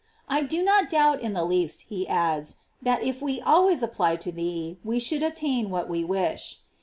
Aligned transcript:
I 0.27 0.41
do 0.41 0.63
not 0.63 0.89
doubt 0.89 1.21
in 1.21 1.33
the 1.33 1.43
least, 1.43 1.83
he 1.83 2.07
adds, 2.07 2.55
that 2.81 3.03
if 3.03 3.21
we 3.21 3.39
always 3.39 3.83
applied 3.83 4.19
to 4.21 4.31
thee 4.31 4.79
we 4.83 4.97
should 4.97 5.21
obtain 5.21 5.69
what 5.69 5.87
we 5.87 6.03
wish. 6.03 6.57